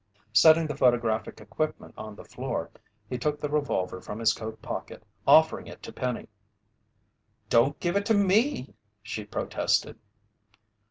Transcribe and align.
Setting 0.33 0.65
the 0.65 0.75
photographic 0.75 1.39
equipment 1.39 1.93
on 1.95 2.15
the 2.15 2.25
floor, 2.25 2.71
he 3.07 3.19
took 3.19 3.39
the 3.39 3.49
revolver 3.51 4.01
from 4.01 4.17
his 4.17 4.33
coat 4.33 4.59
pocket, 4.59 5.03
offering 5.27 5.67
it 5.67 5.83
to 5.83 5.93
Penny. 5.93 6.27
"Don't 7.51 7.79
give 7.79 7.95
it 7.95 8.07
to 8.07 8.15
me," 8.15 8.73
she 9.03 9.23
protested. 9.23 9.99